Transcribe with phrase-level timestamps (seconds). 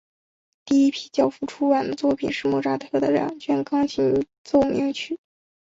[0.65, 5.19] 第一批交付出版的作品是莫扎特的两卷钢琴奏鸣曲。